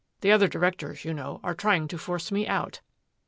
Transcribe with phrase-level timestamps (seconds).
[0.21, 2.81] The other directors, you know, are trying to force me out."